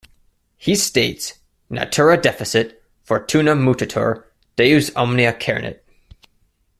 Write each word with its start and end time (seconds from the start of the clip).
He 0.57 0.73
states, 0.73 1.35
Natura 1.69 2.19
deficit, 2.19 2.81
fortuna 3.03 3.53
mutatur, 3.55 4.23
deus 4.55 4.89
omnia 4.95 5.31
cernit. 5.33 5.81